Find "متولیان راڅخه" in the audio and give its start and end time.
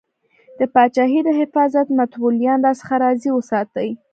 1.97-2.95